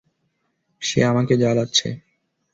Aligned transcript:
সে 0.81 0.99
আমাকে 1.03 1.33
জ্বলাচ্ছে। 1.37 1.87